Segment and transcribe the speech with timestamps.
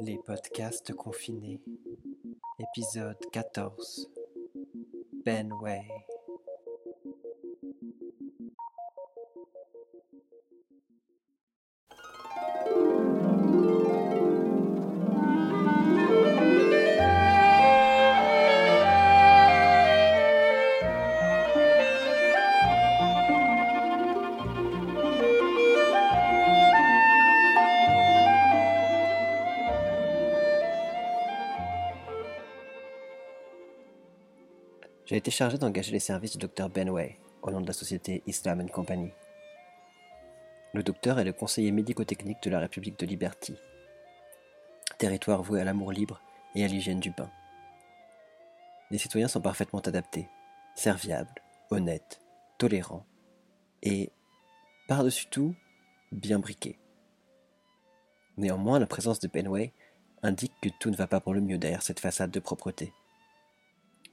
[0.00, 1.60] Les podcasts confinés.
[2.58, 4.10] Épisode 14.
[5.24, 5.86] Benway.
[35.06, 38.68] J'ai été chargé d'engager les services du Dr Benway au nom de la société Islam
[38.68, 39.12] Company.
[40.74, 43.54] Le docteur est le conseiller médico-technique de la République de Liberty,
[44.98, 46.20] territoire voué à l'amour libre
[46.56, 47.30] et à l'hygiène du bain.
[48.90, 50.28] Les citoyens sont parfaitement adaptés,
[50.74, 52.20] serviables, honnêtes,
[52.58, 53.06] tolérants
[53.84, 54.10] et,
[54.88, 55.54] par-dessus tout,
[56.10, 56.80] bien briqués.
[58.38, 59.72] Néanmoins, la présence de Benway
[60.24, 62.92] indique que tout ne va pas pour le mieux derrière cette façade de propreté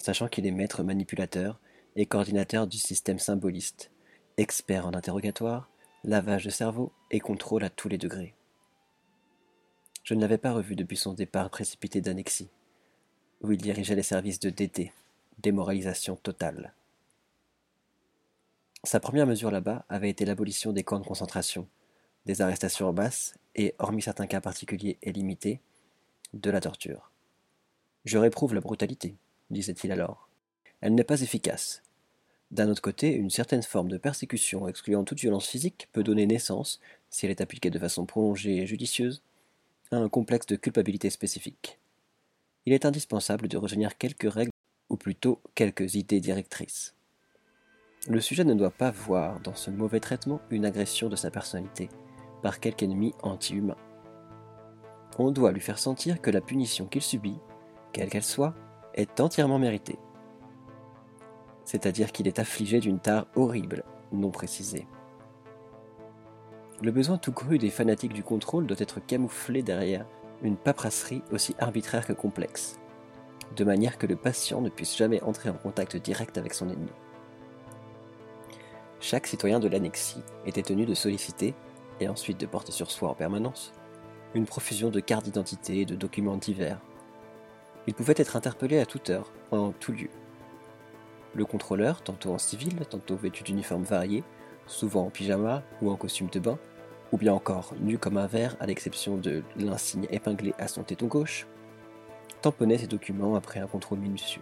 [0.03, 1.61] sachant qu'il est maître manipulateur
[1.95, 3.89] et coordinateur du système symboliste,
[4.35, 5.69] expert en interrogatoire,
[6.03, 8.35] lavage de cerveau et contrôle à tous les degrés.
[10.03, 12.49] Je ne l'avais pas revu depuis son départ précipité d'Annexie,
[13.39, 14.91] où il dirigeait les services de DT,
[15.37, 16.73] démoralisation totale.
[18.83, 21.69] Sa première mesure là-bas avait été l'abolition des camps de concentration,
[22.25, 25.61] des arrestations en masse et, hormis certains cas particuliers et limités,
[26.33, 27.13] de la torture.
[28.03, 29.15] Je réprouve la brutalité,
[29.49, 30.29] disait-il alors.
[30.81, 31.81] Elle n'est pas efficace.
[32.51, 36.79] D'un autre côté, une certaine forme de persécution excluant toute violence physique peut donner naissance,
[37.09, 39.23] si elle est appliquée de façon prolongée et judicieuse,
[39.91, 41.79] à un complexe de culpabilité spécifique.
[42.65, 44.51] Il est indispensable de retenir quelques règles,
[44.89, 46.93] ou plutôt quelques idées directrices.
[48.07, 51.89] Le sujet ne doit pas voir dans ce mauvais traitement une agression de sa personnalité
[52.41, 53.77] par quelque ennemi anti-humain.
[55.17, 57.37] On doit lui faire sentir que la punition qu'il subit,
[57.93, 58.53] quelle qu'elle soit,
[58.93, 59.97] est entièrement mérité.
[61.65, 64.87] C'est-à-dire qu'il est affligé d'une tare horrible, non précisée.
[66.81, 70.05] Le besoin tout cru des fanatiques du contrôle doit être camouflé derrière
[70.41, 72.77] une paperasserie aussi arbitraire que complexe,
[73.55, 76.91] de manière que le patient ne puisse jamais entrer en contact direct avec son ennemi.
[78.99, 81.53] Chaque citoyen de l'annexie était tenu de solliciter,
[81.99, 83.71] et ensuite de porter sur soi en permanence,
[84.33, 86.79] une profusion de cartes d'identité et de documents divers
[87.87, 90.09] il pouvait être interpellé à toute heure, en tout lieu.
[91.35, 94.23] Le contrôleur, tantôt en civil, tantôt vêtu d'uniformes variés,
[94.67, 96.59] souvent en pyjama ou en costume de bain,
[97.11, 101.07] ou bien encore nu comme un verre à l'exception de l'insigne épinglé à son téton
[101.07, 101.47] gauche,
[102.41, 104.41] tamponnait ses documents après un contrôle minutieux.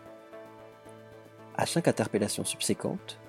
[1.56, 3.20] À chaque interpellation subséquente,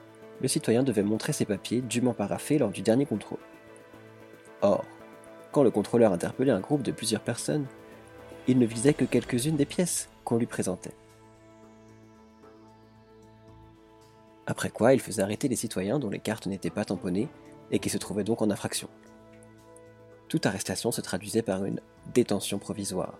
[0.40, 3.38] le citoyen devait montrer ses papiers dûment paraffés lors du dernier contrôle.
[4.60, 4.84] Or,
[5.52, 7.66] quand le contrôleur interpellait un groupe de plusieurs personnes,
[8.48, 10.94] il ne visait que quelques-unes des pièces qu'on lui présentait.
[14.46, 17.28] Après quoi, il faisait arrêter les citoyens dont les cartes n'étaient pas tamponnées
[17.70, 18.88] et qui se trouvaient donc en infraction.
[20.28, 21.80] Toute arrestation se traduisait par une
[22.12, 23.18] détention provisoire.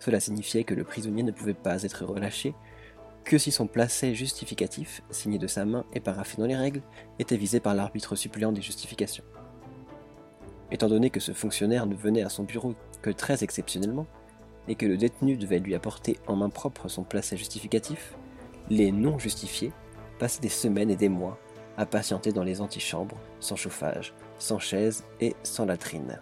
[0.00, 2.54] Cela signifiait que le prisonnier ne pouvait pas être relâché
[3.24, 6.82] que si son placet justificatif, signé de sa main et paraffé dans les règles,
[7.18, 9.24] était visé par l'arbitre suppléant des justifications.
[10.70, 14.06] Étant donné que ce fonctionnaire ne venait à son bureau que très exceptionnellement,
[14.68, 18.14] et que le détenu devait lui apporter en main propre son placet justificatif,
[18.68, 19.72] les non justifiés
[20.18, 21.38] passaient des semaines et des mois
[21.76, 26.20] à patienter dans les antichambres, sans chauffage, sans chaise et sans latrine.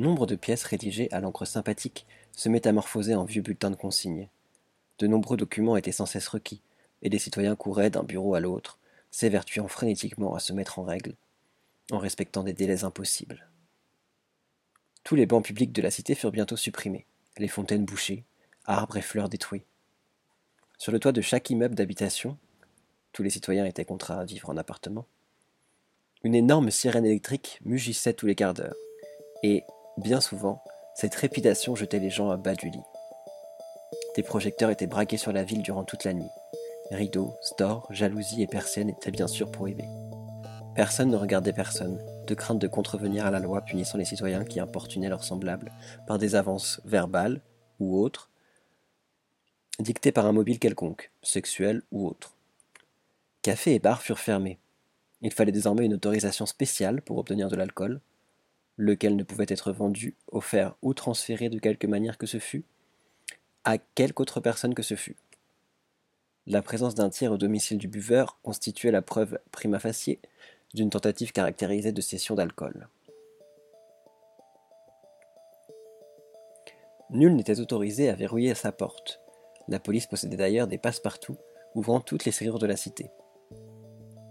[0.00, 4.30] Nombre de pièces rédigées à l'encre sympathique se métamorphosaient en vieux bulletins de consignes.
[4.98, 6.62] De nombreux documents étaient sans cesse requis,
[7.02, 8.78] et les citoyens couraient d'un bureau à l'autre,
[9.10, 11.16] s'évertuant frénétiquement à se mettre en règle,
[11.92, 13.46] en respectant des délais impossibles.
[15.04, 17.04] Tous les bancs publics de la cité furent bientôt supprimés,
[17.36, 18.24] les fontaines bouchées,
[18.64, 19.66] arbres et fleurs détruits.
[20.78, 22.38] Sur le toit de chaque immeuble d'habitation,
[23.12, 25.04] tous les citoyens étaient contraints à vivre en appartement,
[26.24, 28.76] une énorme sirène électrique mugissait tous les quarts d'heure,
[29.42, 29.62] et,
[30.00, 30.62] Bien souvent,
[30.94, 32.80] cette trépidation jetait les gens à bas du lit.
[34.16, 36.30] Des projecteurs étaient braqués sur la ville durant toute la nuit.
[36.90, 39.88] Rideaux, stores, jalousies et persiennes étaient bien sûr prohibés.
[40.74, 44.58] Personne ne regardait personne, de crainte de contrevenir à la loi punissant les citoyens qui
[44.58, 45.70] importunaient leurs semblables
[46.06, 47.42] par des avances verbales
[47.78, 48.30] ou autres,
[49.80, 52.32] dictées par un mobile quelconque, sexuel ou autre.
[53.42, 54.58] Cafés et bars furent fermés.
[55.20, 58.00] Il fallait désormais une autorisation spéciale pour obtenir de l'alcool,
[58.80, 62.64] lequel ne pouvait être vendu, offert ou transféré de quelque manière que ce fût,
[63.64, 65.16] à quelque autre personne que ce fût.
[66.46, 70.18] La présence d'un tiers au domicile du buveur constituait la preuve prima facie
[70.72, 72.88] d'une tentative caractérisée de cession d'alcool.
[77.10, 79.20] Nul n'était autorisé à verrouiller sa porte.
[79.68, 81.36] La police possédait d'ailleurs des passe-partout
[81.74, 83.10] ouvrant toutes les serrures de la cité.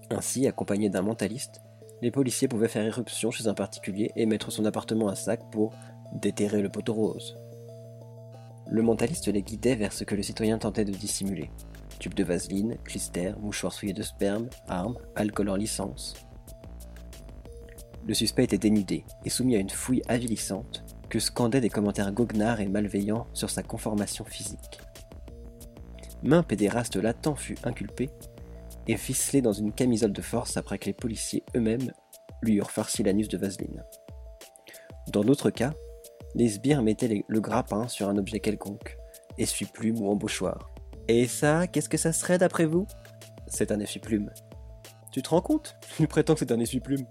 [0.10, 1.62] Ainsi, accompagnés d'un mentaliste,
[2.02, 5.74] les policiers pouvaient faire irruption chez un particulier et mettre son appartement à sac pour
[6.14, 7.38] déterrer le poteau rose.
[8.68, 11.50] Le mentaliste les guidait vers ce que le citoyen tentait de dissimuler.
[12.00, 16.14] Tube de vaseline, clister, mouchoir souillé de sperme, armes, alcool en licence.
[18.08, 22.62] Le suspect était dénudé et soumis à une fouille avilissante que scandaient des commentaires goguenards
[22.62, 24.80] et malveillants sur sa conformation physique.
[26.24, 28.10] Main pédéraste latent fut inculpé
[28.90, 31.92] et ficelé dans une camisole de force après que les policiers eux-mêmes
[32.42, 33.84] lui eurent farci l'anus de vaseline.
[35.14, 35.74] Dans d'autres cas,
[36.34, 38.98] les sbires mettaient le grappin sur un objet quelconque,
[39.38, 40.72] essuie-plume ou embauchoir.
[41.08, 42.88] Et ça, qu'est-ce que ça serait d'après vous?
[43.46, 44.32] C'est un essuie-plume.
[45.12, 45.76] Tu te rends compte?
[46.00, 47.06] Il prétend que c'est un essuie-plume.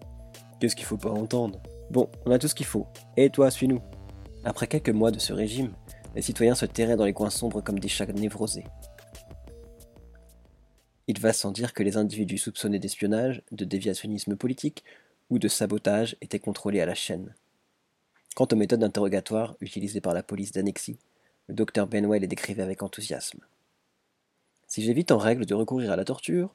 [0.59, 1.61] Qu'est-ce qu'il faut pas entendre?
[1.91, 2.89] Bon, on a tout ce qu'il faut.
[3.17, 3.81] Et toi, suis-nous.
[4.45, 5.73] Après quelques mois de ce régime,
[6.17, 8.65] les citoyens se terraient dans les coins sombres comme des chats névrosés.
[11.09, 14.85] Il va sans dire que les individus soupçonnés d'espionnage, de déviationnisme politique
[15.31, 17.35] ou de sabotage étaient contrôlés à la chaîne.
[18.37, 20.99] Quant aux méthodes d'interrogatoire utilisées par la police d'Annexie,
[21.49, 23.41] le docteur Benwell les décrivait avec enthousiasme.
[24.67, 26.55] Si j'évite en règle de recourir à la torture,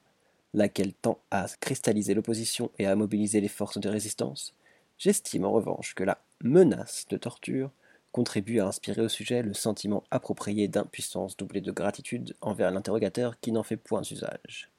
[0.53, 4.53] laquelle tend à cristalliser l'opposition et à mobiliser les forces de résistance,
[4.99, 7.71] j'estime en revanche que la menace de torture
[8.13, 13.51] contribue à inspirer au sujet le sentiment approprié d'impuissance doublé de gratitude envers l'interrogateur qui
[13.51, 14.69] n'en fait point usage.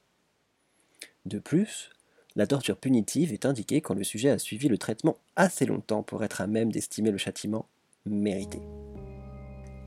[1.26, 1.90] De plus,
[2.36, 6.25] la torture punitive est indiquée quand le sujet a suivi le traitement assez longtemps pour
[6.25, 7.66] être à même d'estimer le châtiment
[8.06, 8.60] mérité.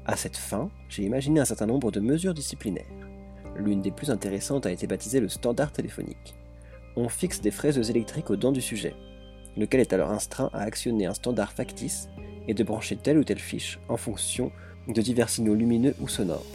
[0.06, 2.86] À cette fin, j'ai imaginé un certain nombre de mesures disciplinaires.
[3.56, 6.36] L'une des plus intéressantes a été baptisée le standard téléphonique.
[6.96, 8.96] On fixe des fraises électriques aux dents du sujet,
[9.56, 12.10] lequel est alors instreint à actionner un standard factice
[12.48, 14.52] et de brancher telle ou telle fiche en fonction
[14.88, 16.46] de divers signaux lumineux ou sonores.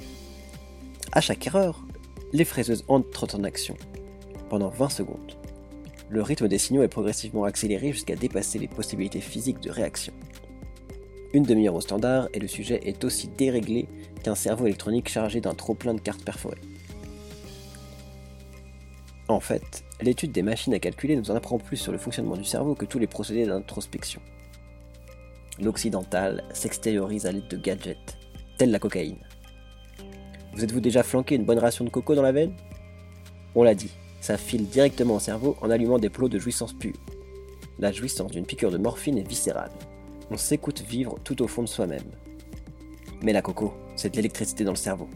[1.12, 1.84] À chaque erreur,
[2.32, 3.76] les fraiseuses entrent en action
[4.48, 5.36] pendant 20 secondes
[6.12, 10.12] le rythme des signaux est progressivement accéléré jusqu'à dépasser les possibilités physiques de réaction.
[11.32, 13.88] Une demi-heure au standard et le sujet est aussi déréglé
[14.22, 16.60] qu'un cerveau électronique chargé d'un trop-plein de cartes perforées.
[19.28, 22.44] En fait, l'étude des machines à calculer nous en apprend plus sur le fonctionnement du
[22.44, 24.20] cerveau que tous les procédés d'introspection.
[25.60, 28.16] L'occidental s'extériorise à l'aide de gadgets,
[28.56, 29.18] tels la cocaïne.
[30.54, 32.54] Vous êtes-vous déjà flanqué une bonne ration de coco dans la veine?
[33.54, 33.90] On l'a dit,
[34.20, 36.96] ça file directement au cerveau en allumant des plots de jouissance pure.
[37.78, 39.72] La jouissance d'une piqûre de morphine est viscérale.
[40.30, 42.10] On s'écoute vivre tout au fond de soi-même.
[43.22, 45.08] Mais la coco, c'est de l'électricité dans le cerveau.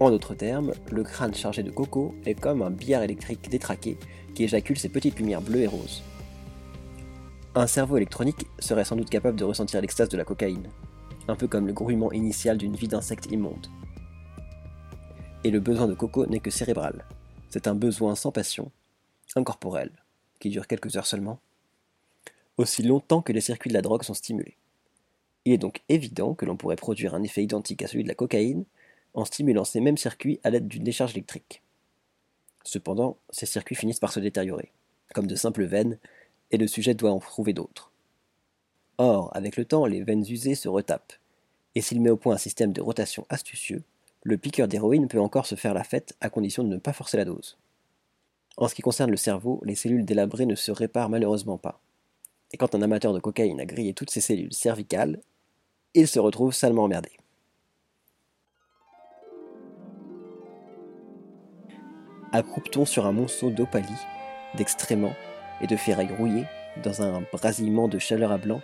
[0.00, 3.96] En d'autres termes, le crâne chargé de coco est comme un billard électrique détraqué
[4.34, 6.02] qui éjacule ses petites lumières bleues et roses.
[7.54, 10.70] Un cerveau électronique serait sans doute capable de ressentir l'extase de la cocaïne,
[11.28, 13.66] un peu comme le grouillement initial d'une vie d'insecte immonde.
[15.44, 17.04] Et le besoin de coco n'est que cérébral,
[17.50, 18.72] c'est un besoin sans passion,
[19.36, 19.90] incorporel,
[20.40, 21.40] qui dure quelques heures seulement,
[22.56, 24.56] aussi longtemps que les circuits de la drogue sont stimulés.
[25.44, 28.14] Il est donc évident que l'on pourrait produire un effet identique à celui de la
[28.14, 28.64] cocaïne
[29.12, 31.60] en stimulant ces mêmes circuits à l'aide d'une décharge électrique.
[32.64, 34.72] Cependant, ces circuits finissent par se détériorer,
[35.12, 35.98] comme de simples veines,
[36.52, 37.90] et le sujet doit en trouver d'autres.
[38.98, 41.14] Or, avec le temps, les veines usées se retapent,
[41.74, 43.82] et s'il met au point un système de rotation astucieux,
[44.22, 47.16] le piqueur d'héroïne peut encore se faire la fête à condition de ne pas forcer
[47.16, 47.58] la dose.
[48.58, 51.80] En ce qui concerne le cerveau, les cellules délabrées ne se réparent malheureusement pas.
[52.52, 55.20] Et quand un amateur de cocaïne a grillé toutes ses cellules cervicales,
[55.94, 57.10] il se retrouve salement emmerdé.
[62.30, 63.88] Accroupe-t-on sur un monceau d'opalie,
[64.54, 65.14] d'extréments
[65.62, 66.46] et de ferrailles rouillées,
[66.82, 68.60] dans un brasillement de chaleur à blanc,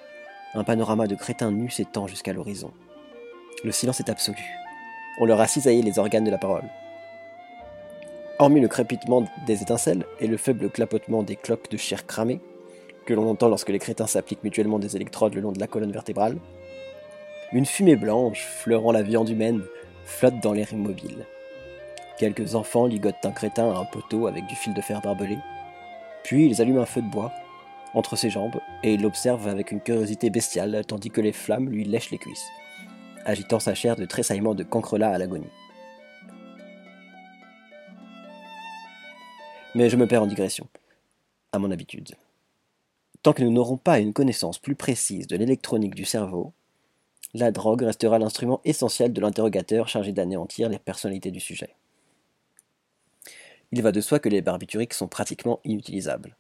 [0.55, 2.73] un panorama de crétins nus s'étend jusqu'à l'horizon.
[3.65, 4.45] Le silence est absolu
[5.19, 6.65] on leur a cisaillé les organes de la parole.
[8.39, 12.41] Hormis le crépitement des étincelles et le faible clapotement des cloques de chair cramée,
[13.05, 15.91] que l'on entend lorsque les crétins s'appliquent mutuellement des électrodes le long de la colonne
[15.91, 16.37] vertébrale,
[17.53, 19.63] une fumée blanche, fleurant la viande humaine,
[20.05, 21.27] flotte dans l'air immobile.
[22.19, 25.39] Quelques enfants ligotent un crétin à un poteau avec du fil de fer barbelé.
[26.29, 27.33] Puis ils allument un feu de bois
[27.95, 31.85] entre ses jambes et il l'observe avec une curiosité bestiale tandis que les flammes lui
[31.85, 32.45] lèchent les cuisses,
[33.25, 35.49] agitant sa chair de tressaillements de cancrelat à l'agonie.
[39.75, 40.69] Mais je me perds en digression,
[41.53, 42.15] à mon habitude.
[43.23, 46.53] Tant que nous n'aurons pas une connaissance plus précise de l'électronique du cerveau,
[47.33, 51.71] la drogue restera l'instrument essentiel de l'interrogateur chargé d'anéantir les personnalités du sujet.
[53.71, 56.37] Il va de soi que les barbituriques sont pratiquement inutilisables.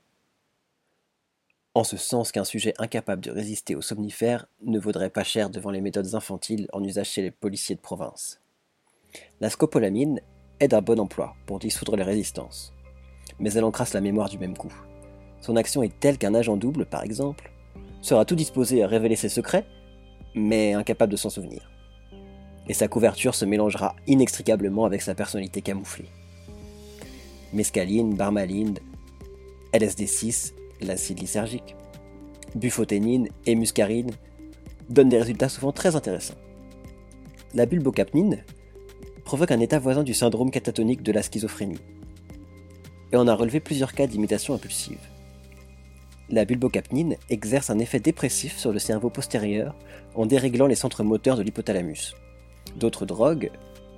[1.74, 5.70] En ce sens qu'un sujet incapable de résister aux somnifères ne vaudrait pas cher devant
[5.70, 8.40] les méthodes infantiles en usage chez les policiers de province.
[9.40, 10.20] La scopolamine
[10.60, 12.72] est d'un bon emploi pour dissoudre les résistances,
[13.38, 14.72] mais elle encrasse la mémoire du même coup.
[15.40, 17.52] Son action est telle qu'un agent double, par exemple,
[18.00, 19.66] sera tout disposé à révéler ses secrets,
[20.34, 21.70] mais incapable de s'en souvenir.
[22.68, 26.08] Et sa couverture se mélangera inextricablement avec sa personnalité camouflée.
[27.52, 28.78] Mescaline, barmaline,
[29.72, 31.76] LSD6, l'acide lysergique,
[32.54, 34.10] bufoténine et muscarine
[34.88, 36.38] donnent des résultats souvent très intéressants.
[37.54, 38.44] La bulbocapnine
[39.24, 41.80] provoque un état voisin du syndrome catatonique de la schizophrénie,
[43.12, 44.98] et on a relevé plusieurs cas d'imitation impulsive
[46.30, 49.74] la bulbocapnine exerce un effet dépressif sur le cerveau postérieur
[50.14, 52.14] en déréglant les centres moteurs de l'hypothalamus.
[52.76, 53.50] D'autres drogues,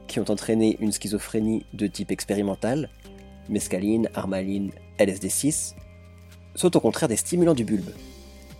[0.07, 2.91] qui ont entraîné une schizophrénie de type expérimental,
[3.51, 5.75] mescaline, armaline, LSD6,
[6.55, 7.91] sont au contraire des stimulants du bulbe.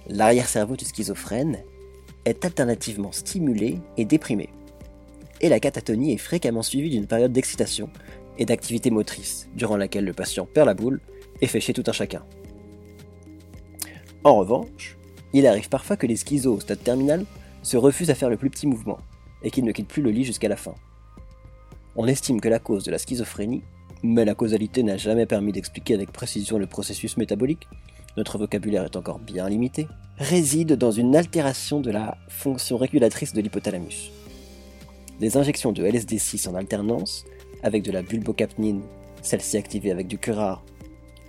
[0.09, 1.59] L'arrière-cerveau du schizophrène
[2.25, 4.51] est alternativement stimulé et déprimé.
[5.41, 7.89] Et la catatonie est fréquemment suivie d'une période d'excitation
[8.39, 11.01] et d'activité motrice, durant laquelle le patient perd la boule
[11.41, 12.25] et fait chier tout un chacun.
[14.25, 14.99] En revanche,
[15.33, 17.25] il arrive parfois que les schizos au stade terminal
[17.63, 18.99] se refusent à faire le plus petit mouvement
[19.43, 20.75] et qu'ils ne quittent plus le lit jusqu'à la fin.
[21.97, 23.63] On estime que la cause de la schizophrénie,
[24.03, 27.69] mais la causalité n'a jamais permis d'expliquer avec précision le processus métabolique,
[28.17, 29.87] notre vocabulaire est encore bien limité,
[30.19, 34.11] réside dans une altération de la fonction régulatrice de l'hypothalamus.
[35.21, 37.25] Les injections de LSD6 en alternance,
[37.63, 38.83] avec de la bulbocapnine,
[39.23, 40.63] celle-ci activée avec du curare,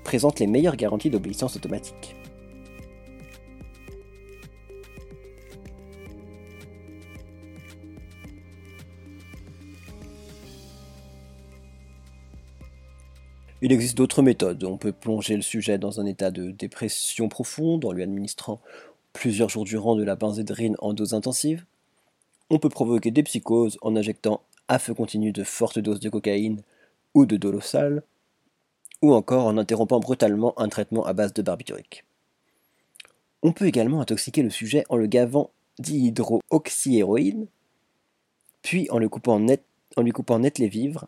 [0.04, 2.16] présentent les meilleures garanties d'obéissance automatique.
[13.63, 14.63] Il existe d'autres méthodes.
[14.63, 18.60] On peut plonger le sujet dans un état de dépression profonde en lui administrant
[19.13, 21.65] plusieurs jours durant de la benzédrine en dose intensive.
[22.50, 26.63] On peut provoquer des psychoses en injectant à feu continu de fortes doses de cocaïne
[27.13, 28.03] ou de dolosal,
[29.01, 32.06] ou encore en interrompant brutalement un traitement à base de barbiturique.
[33.44, 37.48] On peut également intoxiquer le sujet en le gavant d'hydroxyhéroïne,
[38.62, 41.08] puis en lui coupant net les vivres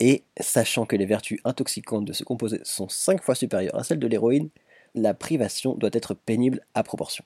[0.00, 3.98] et sachant que les vertus intoxicantes de ce composé sont 5 fois supérieures à celles
[3.98, 4.48] de l'héroïne,
[4.94, 7.24] la privation doit être pénible à proportion.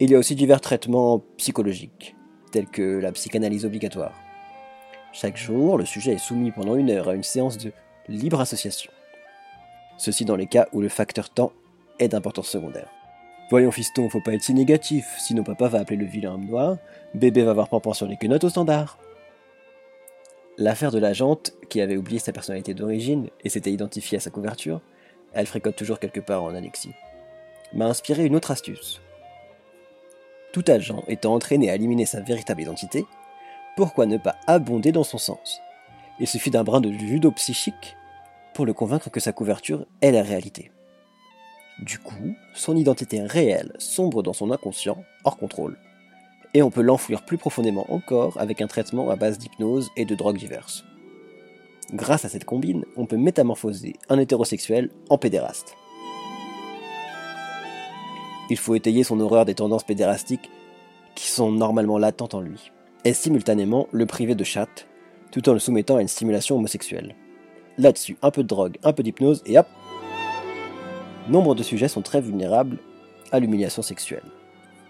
[0.00, 2.16] Il y a aussi divers traitements psychologiques,
[2.50, 4.14] tels que la psychanalyse obligatoire.
[5.12, 7.72] Chaque jour, le sujet est soumis pendant une heure à une séance de
[8.08, 8.90] libre association.
[9.98, 11.52] Ceci dans les cas où le facteur temps
[11.98, 12.88] est d'importance secondaire.
[13.50, 16.78] Voyons fiston, faut pas être si négatif, sinon papa va appeler le vilain homme noir,
[17.14, 18.98] bébé va voir pampan sur les quenottes au standard.
[20.62, 21.12] L'affaire de la
[21.68, 24.80] qui avait oublié sa personnalité d'origine et s'était identifiée à sa couverture,
[25.32, 26.92] elle fréquente toujours quelque part en Alexis,
[27.72, 29.00] m'a inspiré une autre astuce.
[30.52, 33.04] Tout agent étant entraîné à éliminer sa véritable identité,
[33.74, 35.60] pourquoi ne pas abonder dans son sens?
[36.20, 37.96] Il suffit d'un brin de judo psychique
[38.54, 40.70] pour le convaincre que sa couverture est la réalité.
[41.80, 45.76] Du coup, son identité réelle sombre dans son inconscient, hors contrôle
[46.54, 50.14] et on peut l'enfouir plus profondément encore avec un traitement à base d'hypnose et de
[50.14, 50.84] drogues diverses.
[51.92, 55.76] Grâce à cette combine, on peut métamorphoser un hétérosexuel en pédéraste.
[58.50, 60.50] Il faut étayer son horreur des tendances pédérastiques
[61.14, 62.72] qui sont normalement latentes en lui,
[63.04, 64.86] et simultanément le priver de chatte,
[65.30, 67.14] tout en le soumettant à une stimulation homosexuelle.
[67.78, 69.66] Là-dessus, un peu de drogue, un peu d'hypnose, et hop
[71.28, 72.78] Nombre de sujets sont très vulnérables
[73.30, 74.24] à l'humiliation sexuelle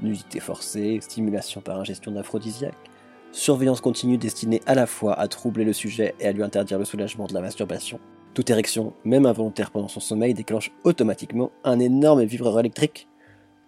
[0.02, 2.90] nudité forcée, stimulation par ingestion d'aphrodisiaques,
[3.32, 6.84] surveillance continue destinée à la fois à troubler le sujet et à lui interdire le
[6.84, 7.98] soulagement de la masturbation.
[8.34, 13.08] Toute érection, même involontaire pendant son sommeil, déclenche automatiquement un énorme vibreur électrique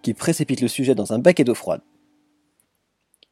[0.03, 1.83] qui précipite le sujet dans un baquet d'eau froide.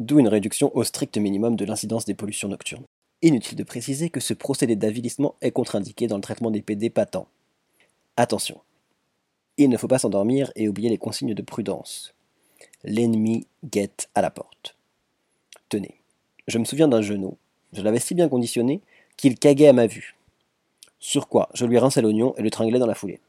[0.00, 2.84] D'où une réduction au strict minimum de l'incidence des pollutions nocturnes.
[3.22, 7.28] Inutile de préciser que ce procédé d'avilissement est contre-indiqué dans le traitement des PD patents.
[8.16, 8.60] Attention,
[9.58, 12.14] il ne faut pas s'endormir et oublier les consignes de prudence
[12.84, 14.76] l'ennemi guette à la porte.
[15.68, 16.00] Tenez,
[16.48, 17.36] je me souviens d'un genou,
[17.72, 18.80] je l'avais si bien conditionné
[19.16, 20.16] qu'il caguait à ma vue.
[20.98, 23.20] Sur quoi, je lui rinçais l'oignon et le tringlais dans la foulée.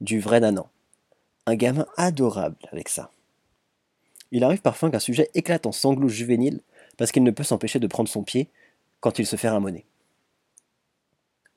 [0.00, 0.66] Du vrai nanan.
[1.46, 3.10] Un gamin adorable avec ça.
[4.32, 6.60] Il arrive parfois qu'un sujet éclate en sanglots juvéniles
[6.96, 8.48] parce qu'il ne peut s'empêcher de prendre son pied
[9.00, 9.84] quand il se fait ramoner.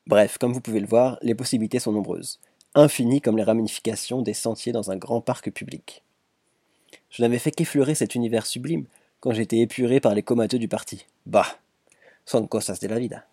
[0.07, 2.39] Bref, comme vous pouvez le voir, les possibilités sont nombreuses,
[2.75, 6.03] infinies comme les ramifications des sentiers dans un grand parc public.
[7.09, 8.85] Je n'avais fait qu'effleurer cet univers sublime
[9.19, 11.05] quand j'étais épuré par les comateux du parti.
[11.25, 11.47] Bah,
[12.25, 13.25] son cosas de la vida.